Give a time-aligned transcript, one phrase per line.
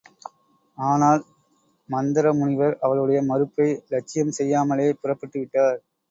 [0.77, 1.19] ஆனால்,
[1.89, 5.79] மந்தரமுனிவர் அவளுடைய மறுப்பை இலட்சியம் செய்யாமலே புறப்பட்டுவிட்டார்.